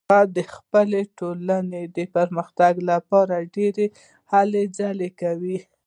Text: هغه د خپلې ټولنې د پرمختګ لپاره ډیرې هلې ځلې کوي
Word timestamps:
هغه 0.09 0.19
د 0.37 0.39
خپلې 0.55 1.01
ټولنې 1.19 1.83
د 1.97 1.97
پرمختګ 2.15 2.73
لپاره 2.91 3.35
ډیرې 3.55 3.87
هلې 4.31 4.63
ځلې 4.77 5.09
کوي 5.21 5.59